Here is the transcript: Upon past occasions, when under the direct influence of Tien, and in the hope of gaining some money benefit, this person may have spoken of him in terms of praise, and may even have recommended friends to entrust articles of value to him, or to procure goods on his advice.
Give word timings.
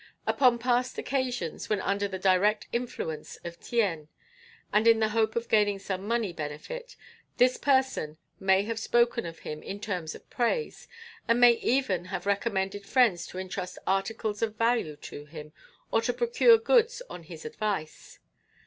Upon 0.25 0.57
past 0.57 0.97
occasions, 0.97 1.69
when 1.69 1.79
under 1.79 2.07
the 2.07 2.17
direct 2.17 2.67
influence 2.73 3.37
of 3.43 3.59
Tien, 3.59 4.07
and 4.73 4.87
in 4.87 4.99
the 4.99 5.09
hope 5.09 5.35
of 5.35 5.47
gaining 5.47 5.77
some 5.77 6.07
money 6.07 6.33
benefit, 6.33 6.95
this 7.37 7.55
person 7.57 8.17
may 8.39 8.63
have 8.63 8.79
spoken 8.79 9.27
of 9.27 9.41
him 9.45 9.61
in 9.61 9.79
terms 9.79 10.15
of 10.15 10.27
praise, 10.27 10.87
and 11.27 11.39
may 11.39 11.51
even 11.57 12.05
have 12.05 12.25
recommended 12.25 12.83
friends 12.83 13.27
to 13.27 13.37
entrust 13.37 13.77
articles 13.85 14.41
of 14.41 14.55
value 14.55 14.95
to 14.95 15.25
him, 15.25 15.53
or 15.91 16.01
to 16.01 16.13
procure 16.13 16.57
goods 16.57 17.03
on 17.07 17.21
his 17.21 17.45
advice. 17.45 18.17